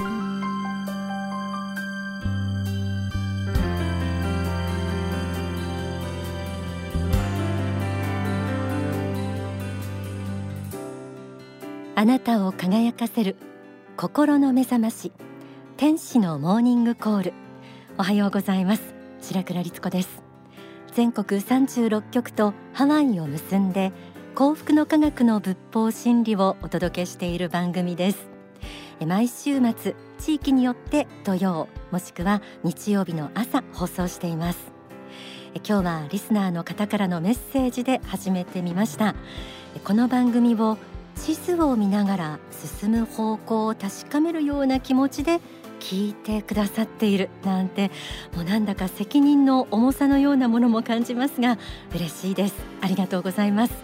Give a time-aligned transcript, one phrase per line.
[0.00, 0.04] あ
[12.04, 13.34] なたを輝かせる
[13.96, 15.10] 心の目覚まし
[15.76, 17.32] 天使のモーニングコール。
[17.98, 18.94] おはようございます。
[19.20, 20.22] 白倉律子です。
[20.92, 23.90] 全国36局とハワイを結んで
[24.36, 28.37] 幸福の科学の仏法真理をお届けしている番組です。
[29.06, 34.58] 毎週末地域によって土曜もしくは日曜日の朝放送しています。
[35.66, 39.14] 今日はリスナーの方からのメッセージで始めてみました。
[39.84, 40.76] この番組を
[41.16, 42.38] 地図を見ながら
[42.80, 45.40] 進む方向を確かめるような気持ちで
[45.80, 47.30] 聞いてくださっている。
[47.44, 47.90] なんて
[48.34, 51.58] もうなんだか責任の重さのようなものも感じますが
[51.94, 52.54] 嬉しいです。
[52.80, 53.74] ありがとうございます。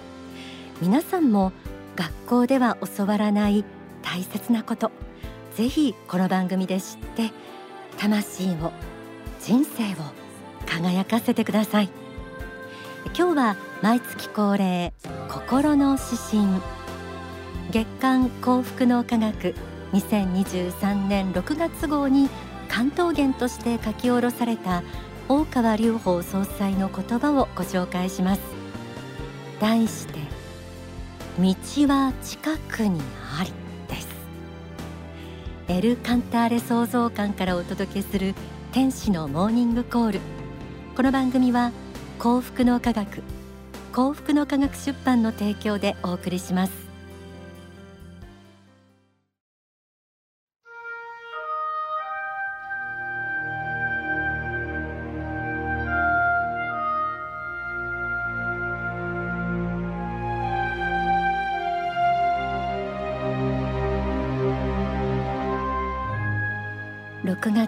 [0.81, 1.53] 皆さんも
[1.97, 3.65] 学校では教わらない
[4.03, 4.91] 大切なこと
[5.55, 7.31] ぜひこの番組で知って
[7.97, 8.73] 魂を
[9.41, 9.97] 人生を
[10.67, 11.91] 輝かせてください。
[13.17, 14.93] 今日は毎月恒例
[15.29, 16.61] 心の指針。
[17.71, 19.55] 月刊幸福の科学
[19.93, 22.29] 2023年6月号に
[22.69, 24.83] 関東言として書き下ろされた
[25.29, 28.41] 大川隆法総裁の言葉をご紹介します。
[29.61, 30.19] 題して
[31.39, 31.55] 道
[31.89, 33.01] は近くに
[33.39, 33.64] あり。
[35.67, 38.35] エル・カンターレ創造館からお届けする
[38.73, 40.21] 天使のモーニングコール。
[40.95, 41.73] この番組は
[42.19, 43.23] 幸福の科学
[43.95, 46.84] 幸福の科学出版の提供でお送りします。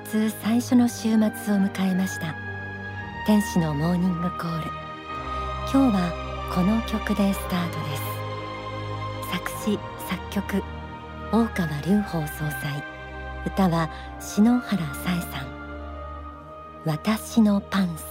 [0.06, 2.36] 月最初の週末を迎えました。
[3.26, 4.70] 天使のモーニングコール。
[5.72, 6.12] 今日は
[6.54, 8.02] この曲でスタートです。
[9.32, 10.62] 作詞作曲
[11.32, 12.84] 大川隆法総裁。
[13.46, 13.90] 歌は
[14.20, 15.46] 篠原さえさん。
[16.84, 18.04] 私のパンセ。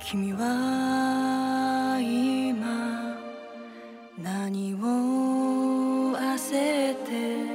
[0.00, 3.16] 君は今
[4.20, 7.46] 何を焦って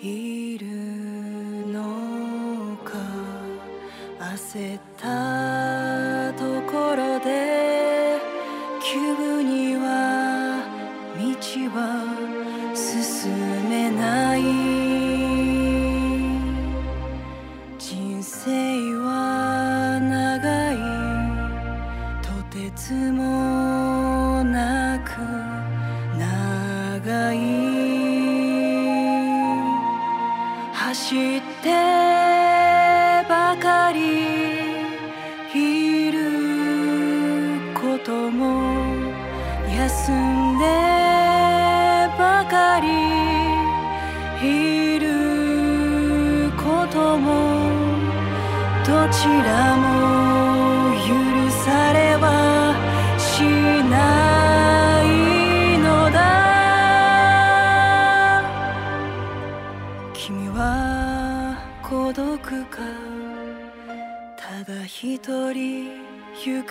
[0.00, 0.71] いる？
[4.52, 8.18] せたところで
[8.82, 10.60] 急には
[11.16, 11.24] 道
[11.70, 13.32] は進
[13.70, 15.01] めない。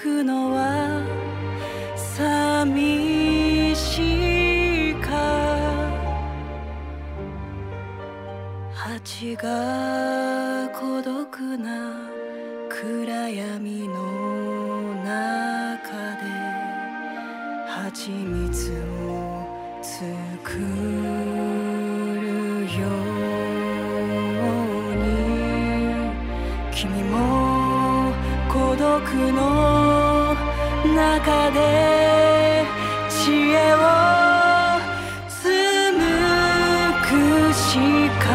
[0.01, 0.50] くの
[31.01, 32.63] 中で
[33.09, 33.77] 知恵を
[35.27, 35.97] 紡
[37.09, 37.79] ぐし
[38.19, 38.29] か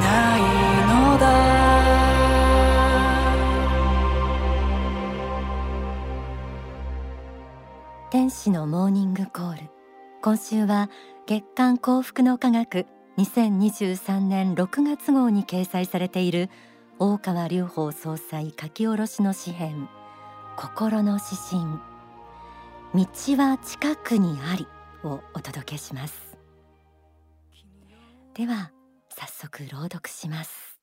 [0.00, 0.40] ない
[0.88, 1.24] のだ。
[8.10, 9.70] 天使のモーニングコール。
[10.22, 10.88] 今週は
[11.26, 12.86] 月刊幸福の科学
[13.18, 16.48] 2023年6月号に掲載されている
[16.98, 19.90] 大川隆法総裁書き下ろしの詩編。
[20.60, 21.78] 心の指針。
[22.92, 23.06] 道
[23.40, 24.66] は近くにあり
[25.04, 26.36] をお届けします。
[28.34, 28.72] では
[29.08, 30.80] 早速朗読します。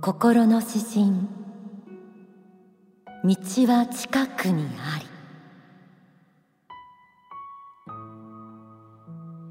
[0.00, 1.28] 心の指針。
[3.22, 3.36] 道
[3.70, 5.13] は近くにあり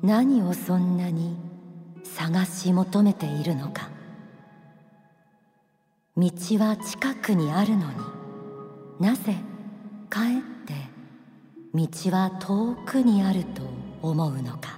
[0.03, 1.37] 何をそんなに
[2.03, 3.89] 探し求めているのか。
[6.17, 6.29] 道
[6.59, 7.93] は近くにあるのに。
[8.99, 9.33] なぜ
[10.09, 10.73] かえって
[11.73, 13.61] 道は遠くにあると
[14.01, 14.77] 思うのか。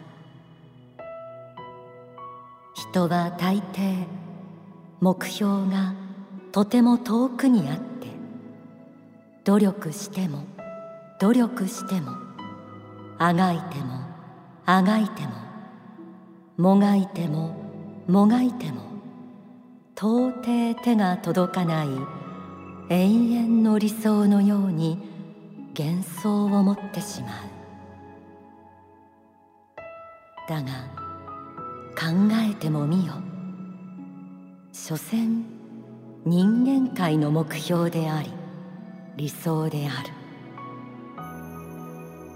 [2.75, 4.05] 人は大抵
[5.01, 5.95] 目標が
[6.51, 8.07] とても遠くにあって
[9.43, 10.43] 努力しても
[11.19, 12.11] 努力しても
[13.17, 14.04] あがいても
[14.67, 15.29] あがいても
[16.57, 17.55] もがいても
[18.07, 18.81] もがいても
[19.95, 21.87] 到底手が届かない
[22.89, 24.97] 永遠の理想のように
[25.77, 27.31] 幻想を持ってしまう。
[30.47, 30.71] だが
[31.95, 32.05] 考
[32.49, 33.13] えてもみよ。
[34.71, 35.45] 所詮
[36.25, 38.31] 人間界の目標であり
[39.15, 40.09] 理想である。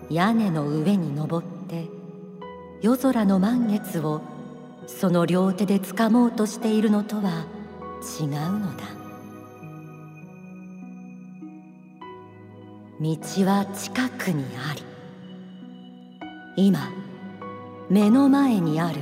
[0.09, 1.98] 屋根の上に登って
[2.81, 4.21] 夜空の満月を
[4.87, 7.45] その両手で掴もうとしているのとは
[8.19, 8.83] 違うのだ。
[13.01, 14.83] 道は近くにあり
[16.57, 16.91] 今
[17.89, 18.99] 目の前にある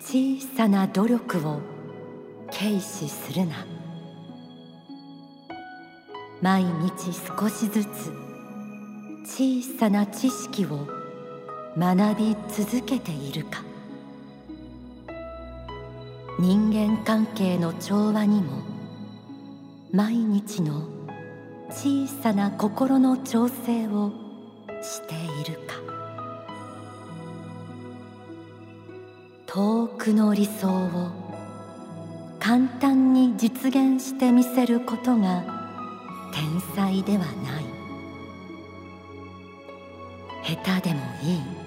[0.00, 1.60] 小さな努力を
[2.50, 3.66] 軽視するな。
[6.42, 8.12] 毎日少しずつ
[9.24, 10.95] 小さな知識を
[11.78, 13.62] 学び続けているか。
[16.38, 18.62] 人間関係の調和にも
[19.92, 20.84] 毎日の
[21.70, 24.12] 小さな心の調整を
[24.82, 25.74] しているか。
[29.46, 31.10] 遠くの理想を
[32.38, 35.44] 簡単に実現してみせることが
[36.32, 37.64] 天才ではない。
[40.42, 41.65] 下手でもいい。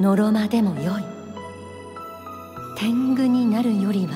[0.00, 1.14] のろまでもよい。
[2.76, 4.12] 天狗になるよりは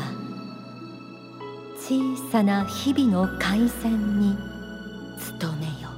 [1.77, 4.37] 小さな日々の改善に
[5.41, 5.89] 努めよ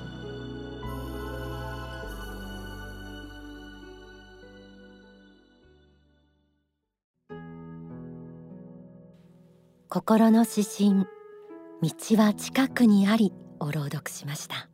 [9.88, 11.06] 心の指針
[11.82, 14.68] 道は近くにありを朗読しました。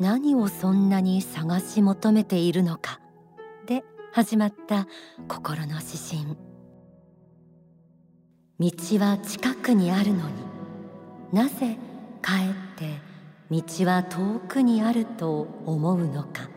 [0.00, 2.98] 何をそんなに探し求めているのか。
[4.12, 4.86] 始まった
[5.28, 6.36] 心の指針。
[8.58, 8.70] 道
[9.04, 10.34] は近くにあるのに
[11.32, 11.76] なぜ
[12.20, 12.98] かえって
[13.50, 16.48] 道は遠くにあると思うのか。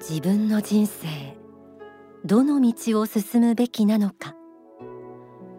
[0.00, 1.06] 自分の人生
[2.24, 4.34] どの道を進むべきなのか。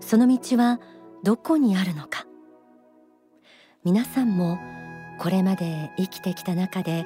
[0.01, 0.79] その道は
[1.23, 2.25] どこにあるのか。
[3.83, 4.59] 皆さんも
[5.17, 7.05] これまで生きてきた中で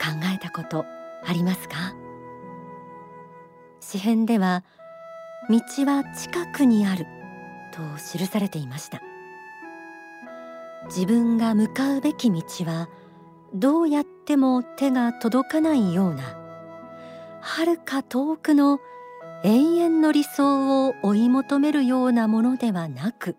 [0.00, 0.84] 考えたこと
[1.24, 1.94] ありますか？
[3.80, 4.64] 詩編では
[5.48, 7.06] 道は近くにある
[7.72, 7.80] と
[8.16, 9.00] 記されていました。
[10.86, 12.88] 自分が向かうべき道は
[13.54, 16.36] どうやっても手が届かないような
[17.40, 18.80] 遥か遠くの
[19.44, 23.36] 永遠の理想を追い求めるようなものではなく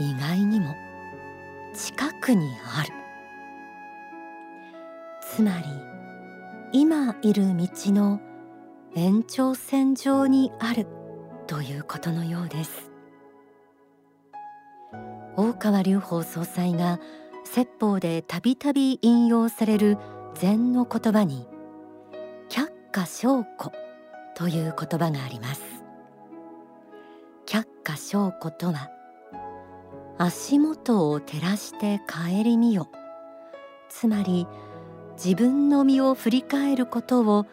[0.00, 0.74] 意外にも
[1.74, 2.92] 近くにある。
[5.22, 5.64] つまり
[6.74, 8.18] 今いる道の
[8.94, 10.86] 延長線上にある
[11.46, 12.90] ということのようです。
[15.36, 16.98] 大川隆法総裁が
[17.44, 19.98] 説法でたびたび引用される
[20.34, 21.46] 禅の言葉に
[22.48, 23.72] 却下証拠
[24.34, 25.60] という言葉があります。
[27.44, 28.90] 却下証拠とは
[30.16, 32.88] 足元を照らして顧みよ。
[33.90, 34.46] つまり
[35.24, 37.46] 自分の身を振り返ることを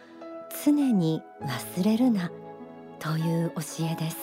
[0.64, 2.32] 常に忘れるな
[2.98, 4.16] という教えです。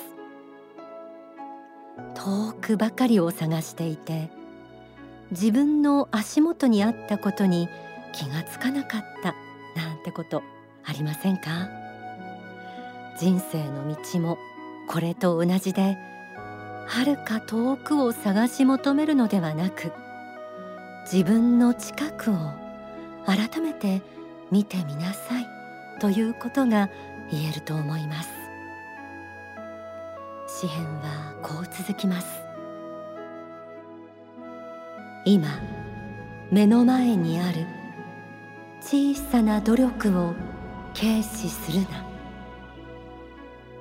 [2.13, 4.29] 遠くばかりを探していて
[5.31, 7.69] 自分の足元にあったことに
[8.11, 9.33] 気がつかなかった
[9.81, 10.43] なんてこと
[10.83, 11.69] ありませんか？
[13.17, 14.37] 人生の道も
[14.89, 15.97] これと同じで
[16.85, 19.93] 遥か遠くを探し求めるのではなく
[21.09, 22.66] 自分の近くを
[23.27, 24.01] 改めて
[24.51, 25.45] 見てみなさい
[25.99, 26.89] ということが
[27.29, 28.29] 言えると思います。
[30.61, 32.27] 詩編はこう続きます。
[35.25, 35.59] 今
[36.51, 37.65] 目の前にある
[38.79, 40.33] 小さな努力を
[40.97, 42.07] 軽視するな。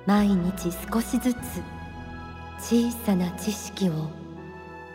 [0.05, 1.37] 毎日少しずつ
[2.59, 4.09] 小さな知識を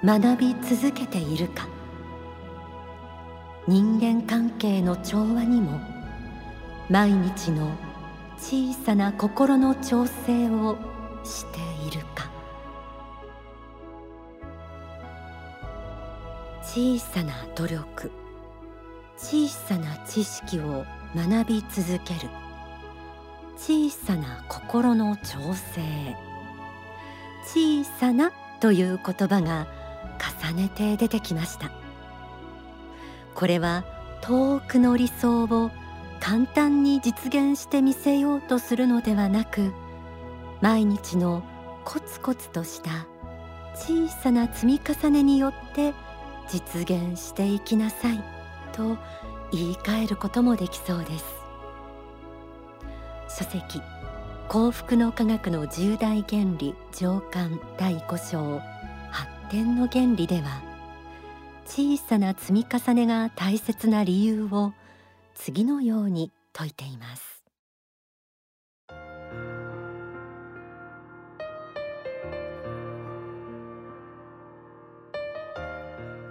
[0.05, 1.72] 学び続けているか。
[3.69, 5.81] 人間関係の調和にも
[6.91, 7.71] 毎日の
[8.37, 10.77] 小さな心の調整を
[11.23, 12.29] しているか。
[16.63, 18.11] 小さな努力
[19.17, 22.29] 小さな知識を学び続ける。
[23.57, 26.17] 小さな心の調整
[27.45, 29.69] 小さなという言葉が
[30.45, 31.82] 重ねて出てきました。
[33.35, 33.85] これは
[34.21, 35.71] 遠くの理想を
[36.21, 39.73] 簡単に実現してみせようとするのではなく
[40.61, 41.43] 毎日の
[41.85, 43.07] コツコツとした
[43.75, 45.95] 小さな積み重ねによって
[46.49, 48.23] 実現していきなさい
[48.73, 48.97] と
[49.51, 51.25] 言い換えることもできそうです。
[53.29, 53.81] 書籍
[54.49, 58.61] 幸福の科学の重大原理上巻第5章
[59.11, 60.72] 発展の原理では
[61.65, 64.73] 小さな積み重ねが大切な理由を
[65.35, 67.43] 次のように説いています。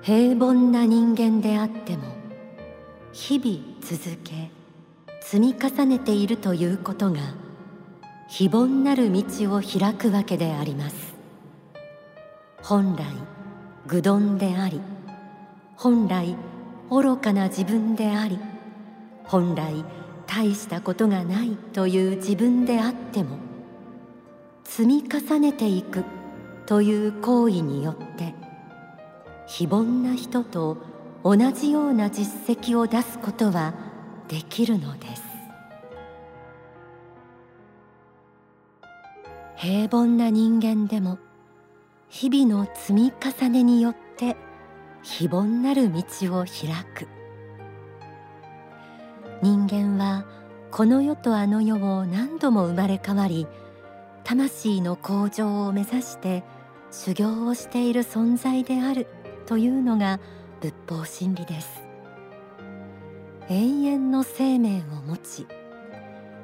[0.04, 2.04] 平凡な人間であっても
[3.14, 4.50] 日々続け
[5.22, 7.20] 積み重ねているということが
[8.28, 9.24] 非凡なる道
[9.56, 11.14] を開くわけであります。
[12.64, 13.06] 本来
[13.88, 14.82] 愚鈍であり
[15.82, 16.36] 本来
[16.92, 18.38] 愚かな自分であり
[19.24, 19.84] 本来
[20.28, 23.40] 大したことがないという自分であっても
[24.64, 26.04] 積み重ねていく
[26.68, 28.36] という行為によって
[29.48, 30.78] 非凡な人と
[31.24, 33.74] 同じような実績を出すことは
[34.28, 35.24] できるのです。
[39.56, 41.18] 平凡な人間でも
[42.08, 44.38] 日々の積み重ねによって
[45.04, 46.02] 非凡なる道
[46.40, 47.08] を開く。
[49.42, 50.26] 人間は
[50.70, 53.48] この世とあの世を何度も生まれ変わり
[54.24, 56.44] 魂の向上を目指して
[56.92, 59.08] 修行をしている存在である
[59.48, 60.20] というのが
[60.62, 61.82] 仏法真理です。
[63.50, 65.48] 永遠の生命を持ち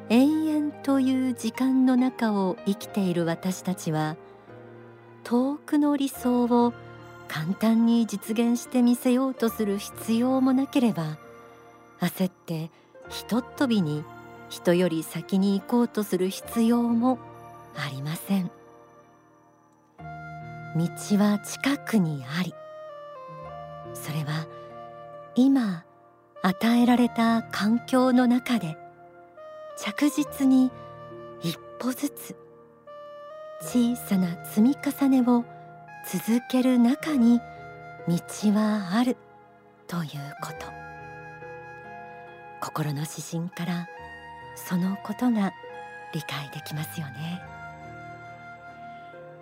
[0.10, 4.18] 永遠という時間の中を生きている私たちは
[5.24, 6.74] 遠くの理想を
[7.28, 11.18] 簡単に実現してみせようとする必要もなければ
[12.00, 12.72] 焦って
[13.10, 14.04] ひとっ飛びに
[14.50, 17.20] 人より先に行こうとする必要も
[17.76, 18.52] ありません。
[20.78, 22.54] 道は近くにあり
[23.94, 24.48] それは
[25.36, 25.84] 今
[26.44, 28.78] 与えられた環境の中で
[29.78, 30.72] 着実に
[31.42, 32.36] 一歩ずつ
[33.62, 35.46] 小さな積み重ねを
[36.10, 37.42] 続ける中に
[38.08, 38.16] 道
[38.54, 39.18] はある
[39.88, 40.10] という
[40.42, 40.66] こと。
[42.62, 43.90] 心の指針から
[44.56, 45.52] そのことが
[46.14, 47.42] 理解できますよね。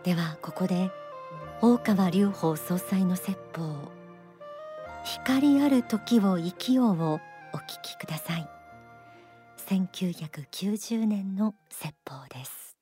[0.04, 0.90] ではここで
[1.62, 3.92] 大川隆法総裁の説法。
[5.04, 7.20] 光ある時を生きようを
[7.54, 8.50] お聞きください。
[9.68, 12.76] 1990年の説法です。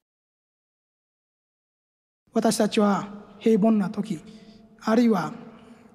[2.33, 4.21] 私たちは平凡な時
[4.79, 5.33] あるいは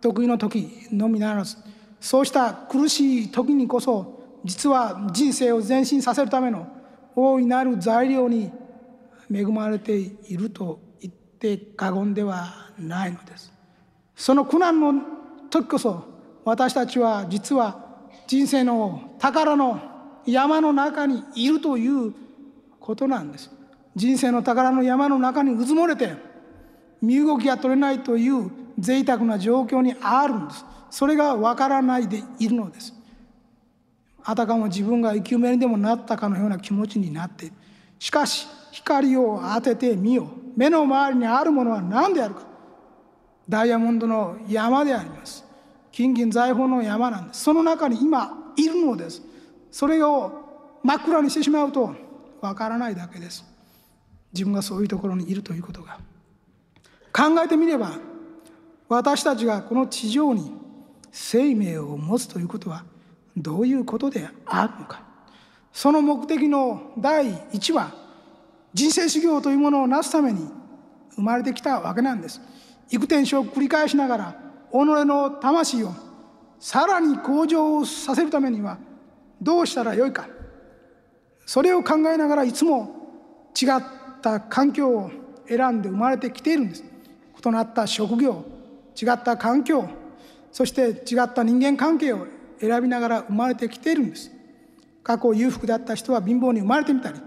[0.03, 1.57] 得意の時のみならず
[1.99, 6.69] そうした苦しい時にこそ実は人生を前進させるための
[7.17, 8.53] 大いなる材料に
[9.33, 13.53] 恵まれていると言って過言ではないのです。
[14.15, 15.03] その苦難の
[15.51, 16.05] 時こそ
[16.45, 17.85] 私たちは実は
[18.27, 19.81] 人生の宝の
[20.27, 22.15] 山の中にいるという
[22.79, 23.51] ことなんです。
[23.97, 26.28] 人生の宝の山の中にうずもれて
[27.01, 30.65] 身動きが取れないという贅沢な状況にあるんです。
[30.91, 32.95] それがわからないでいるのです。
[34.25, 37.51] あたかも自分が生き埋めにでもなったかのような気持ちになって
[37.99, 42.43] しかし光を当ててみよ目の周りにあるものは何であるか。
[43.49, 45.45] ダイヤモンドの山であります。
[45.91, 47.45] 金銀財宝の山なんです。
[47.45, 49.23] その中に今いるのです。
[49.71, 51.95] それを真っ暗にしてしまうと
[52.41, 53.45] わからないだけです。
[54.33, 55.99] 自分がそういうところにいるということが
[57.19, 57.99] 考えてみれば
[58.89, 60.53] 私たちがこの地上に
[61.11, 62.85] 生命を持つということは
[63.37, 65.03] どういうことであるのか。
[65.73, 67.93] その目的の第一は
[68.73, 70.49] 人生修行というものをなすために
[71.17, 72.41] 生まれてきたわけなんです。
[72.91, 74.37] 幾転生を繰り返しながら
[74.71, 75.93] 己の魂を
[76.61, 78.79] さらに向上させるためには
[79.43, 80.29] どうしたらよいか。
[81.47, 83.83] それを考えながらいつも違っ
[84.23, 85.11] た環境を
[85.49, 86.85] 選んで生まれてきているんです。
[87.45, 88.45] 異なった職業
[89.01, 89.89] 違った環境
[90.51, 92.27] そして違った人間関係を
[92.61, 94.33] 選びながら生まれてきているんです。
[95.03, 97.19] 過去裕福であった人は貧乏に生まれてみたり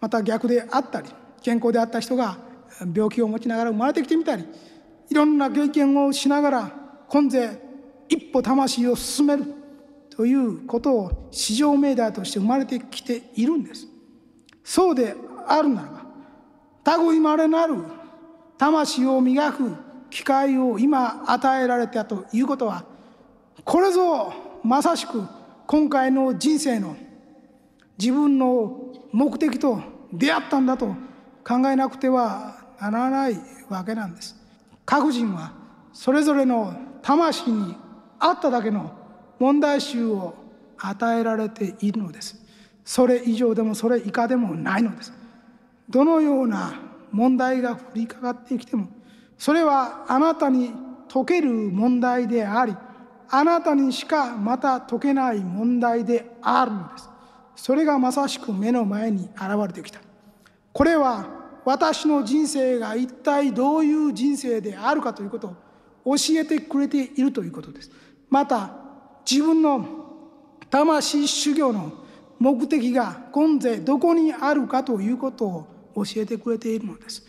[0.00, 1.08] また逆であったり
[1.42, 2.38] 健康であった人が
[2.94, 4.46] 病気を持ちながら生まれてきてみたり
[5.10, 6.72] いろんな経験をしながら
[7.08, 7.50] 今世
[8.08, 9.44] 一歩魂を進める
[10.08, 13.86] ということを至上命題として生まれてきているんです。
[14.64, 15.14] そうで
[15.46, 15.88] あるなら
[16.82, 17.74] ば類まれなる
[18.58, 19.76] 魂を磨く
[20.10, 22.84] 機会を今与えられたということは
[23.64, 24.32] これぞ
[24.62, 25.22] まさしく
[25.66, 26.96] 今回の人生の
[27.98, 29.80] 自分の目的と
[30.12, 30.94] 出会ったんだと
[31.44, 33.36] 考えなくてはならない
[33.68, 34.36] わけなんです。
[34.84, 35.52] 各人は
[35.92, 37.74] それぞれの魂に
[38.18, 38.92] 合っただけの
[39.38, 40.34] 問題集を
[40.78, 42.40] 与えられているのです。
[42.84, 45.12] それ以上でもそれ以下でもないのです。
[45.88, 46.74] どのような
[47.12, 48.88] 問題が降りかかってきても
[49.38, 50.72] それはあなたに
[51.12, 52.76] 解ける問題であり
[53.28, 57.08] あなたにしかまた解けない問題であるのです。
[57.56, 60.00] それがまさしく目の前に現れてきた。
[60.72, 61.26] これは
[61.64, 65.48] 私の人生が一体どういう人生であるかということ
[66.04, 67.90] を教えてくれているということです。
[68.30, 68.70] また
[69.28, 69.84] 自分の
[70.70, 71.92] 魂修行の
[72.38, 75.66] 目的が今世どこにあるかということを
[76.04, 77.24] 教えてくれているのです。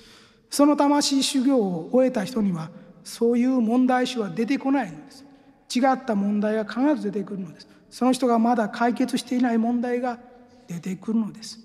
[0.50, 2.70] その魂修行を終えた人には
[3.04, 5.26] そういう問題集は出てこないのです。
[5.74, 7.68] 違った問題が必ず出てくるのです。
[7.90, 10.20] その人がまだ解決していない問題が
[10.68, 11.60] 出てくるのです。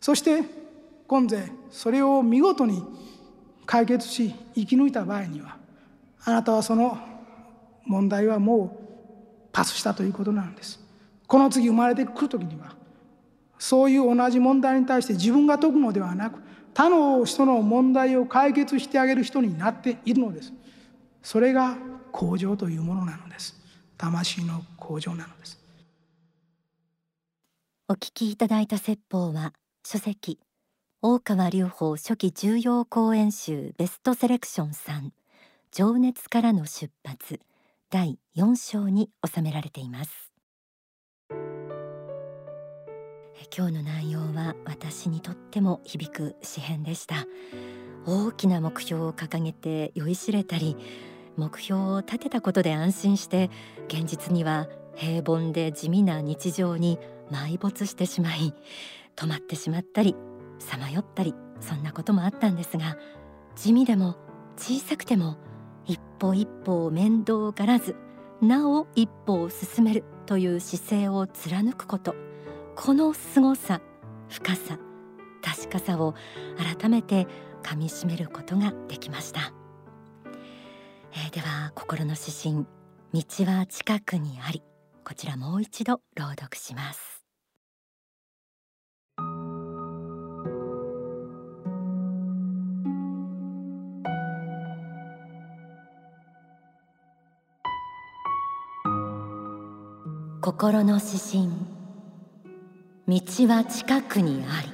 [0.00, 0.42] そして
[1.06, 2.82] 今世それを見事に
[3.66, 5.56] 解決し生き抜いた場合には
[6.24, 6.98] あなたはその
[7.84, 10.80] 問題はもうパスしたということなんです。
[11.26, 12.74] この次生まれてくる時には
[13.64, 16.38] そういう同じ問題に対して自分が解くのではなく
[16.74, 20.52] 他の人の問題を解決してあげる人になっているのです。
[21.22, 21.78] それが
[22.12, 23.58] 向上というものなのです。
[23.96, 25.58] 魂の向上なのです。
[27.88, 30.38] お聞きいただいた説法は書籍
[31.00, 35.08] 大川隆法初期重要講演集ベストセレクション3
[35.72, 37.40] 情熱からの出発
[37.88, 40.33] 第4章に収められています。
[43.56, 47.26] 今日の内容は私にとっても響く詩編でした。
[48.06, 50.76] 大きな目標を掲げて酔いしれたり
[51.36, 53.50] 目標を立てたことで安心して
[53.88, 56.98] 現実には平凡で地味な日常に
[57.30, 58.54] 埋没してしまい
[59.16, 60.14] 止まってしまったり
[60.58, 62.96] さまよったりそんなこともあったんですが
[63.56, 64.16] 地味でも
[64.56, 65.36] 小さくても
[65.86, 67.96] 一歩一歩面倒がらず
[68.40, 72.33] なお一歩を進めるという姿勢を貫くこと。
[72.76, 73.80] この凄さ
[74.28, 74.78] 深さ
[75.42, 76.14] 確かさを
[76.78, 77.26] 改めて
[77.62, 79.52] かみしめることができました、
[81.12, 82.66] えー、では心の指針
[83.12, 84.62] 道は近くにあり
[85.04, 87.14] こちらもう一度朗読します。
[100.40, 101.73] 心の指針。
[103.06, 104.68] 道は近くにあり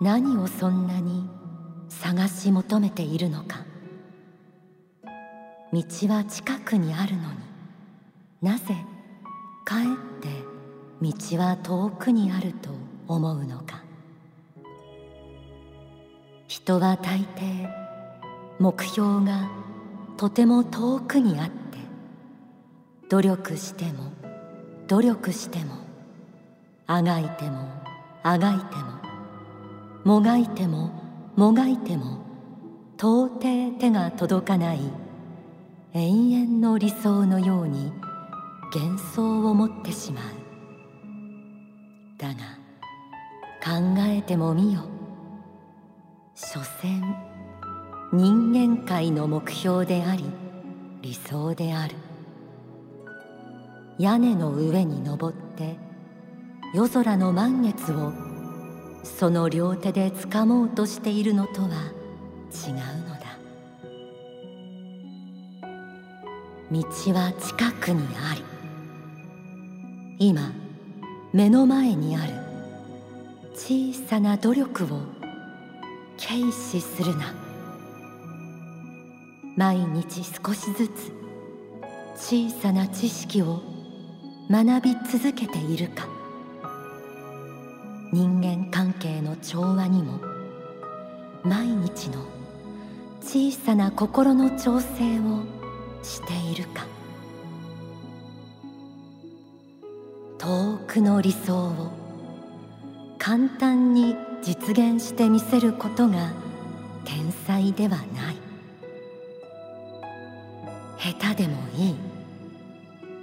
[0.00, 1.30] 何をそんなに
[1.88, 3.64] 探し求めているのか。
[5.72, 7.38] 道は近くにあるのに
[8.42, 8.74] なぜ
[9.64, 9.88] かえっ
[10.20, 10.28] て
[11.00, 12.70] 道は遠くにあると
[13.06, 13.84] 思うのか。
[16.48, 17.70] 人は大抵
[18.58, 19.48] 目標が
[20.16, 21.52] とても遠くにあって
[23.08, 24.21] 努力しても
[24.92, 25.72] 努力しても
[26.86, 27.66] あがいても
[28.22, 28.92] あがいても
[30.04, 30.92] もがいても
[31.34, 32.18] もがいても
[32.98, 33.40] 到底
[33.80, 34.80] 手が届かない
[35.94, 37.90] 永遠の理想のように
[38.74, 40.24] 幻想を持ってしまう。
[42.18, 42.34] だが
[43.64, 44.82] 考えてもみよ。
[46.34, 47.02] 所詮
[48.12, 50.26] 人間界の目標であり
[51.00, 52.11] 理想である。
[54.02, 55.76] 屋根の上に登って
[56.74, 58.12] 夜空の満月を
[59.04, 61.68] その両手で掴もうとしているのとは
[62.50, 62.74] 違う
[63.08, 63.38] のだ。
[66.72, 66.82] 道
[67.14, 68.42] は近くにあり
[70.18, 70.50] 今
[71.32, 72.32] 目の前にある
[73.54, 75.02] 小さな努力を
[76.18, 77.32] 軽視するな。
[79.56, 81.12] 毎日少しずつ
[82.16, 83.71] 小さな知識を
[84.52, 86.06] 学び続けているか。
[88.12, 90.20] 人間関係の調和にも
[91.42, 92.22] 毎日の
[93.22, 95.44] 小さな心の調整を
[96.02, 96.86] しているか。
[100.36, 101.90] 遠くの理想を
[103.16, 106.30] 簡単に実現してみせることが
[107.06, 108.36] 天才ではない。
[110.98, 111.94] 下手でもいい。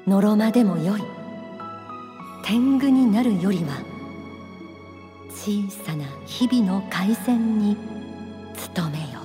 [0.07, 1.18] のろまでもよい。
[2.49, 3.77] 天狗になるよりは
[5.29, 7.77] 小さな日々の改善に
[8.75, 9.19] 努めよ。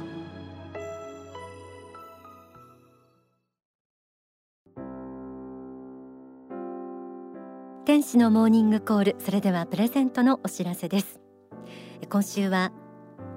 [7.86, 11.18] 天使のモーニングコールそれではプレゼントのお知らせです。
[12.10, 12.72] 今週は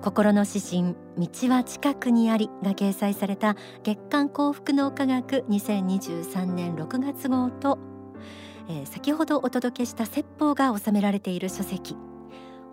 [0.01, 7.79] 心の指針道は近くにありが掲載された月刊幸福の科学2023年6月号と、
[8.69, 11.95] えー、先ほどお届けした説法が収められている書籍。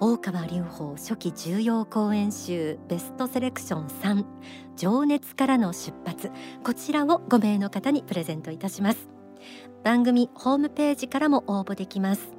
[0.00, 4.24] 大川隆法初期重要講演集ベストセレクション3
[4.76, 6.30] 情熱からの出発。
[6.64, 9.08] こちらを5名の方にプレゼントいたします。
[9.84, 12.32] 番組ホームページからも応募できます。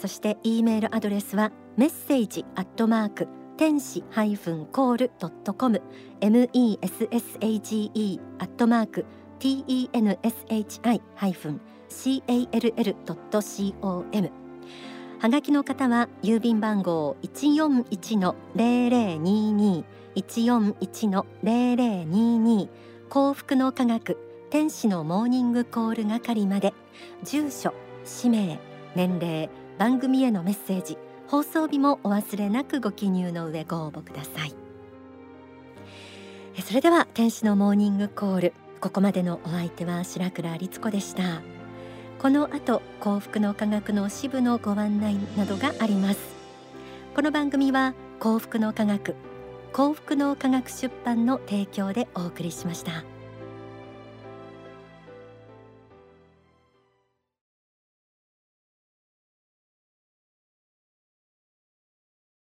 [0.00, 5.82] そして E メールアドレスはメッセージアットマーク天使ハイフンコールドットコム。
[6.20, 9.06] M E S S A G E アットマーク
[9.40, 13.66] T E N S H I ハイフン call.com
[15.18, 19.84] はがきの方は郵便番号一四一の零零二二。
[20.14, 22.68] 一四一の零零二二。
[23.08, 24.18] 幸福の科学
[24.50, 26.74] 天使のモーニングコール係まで。
[27.24, 27.72] 住所
[28.04, 28.58] 氏名
[28.94, 29.48] 年齢。
[29.78, 30.98] 番組へのメッセージ。
[31.28, 34.54] 放送日もお忘れなくご記入の上ご応募ください。
[36.62, 38.52] それでは天使のモーニングコール。
[38.80, 41.55] ここまでのお相手は白倉律子でした。
[42.18, 46.18] この後幸福の科学の支部のご案内などがあります
[47.14, 49.14] この番組は幸福の科学
[49.72, 53.15] 幸福の科学出版の提供でお送りしました。